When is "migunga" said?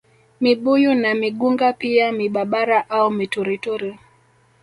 1.15-1.73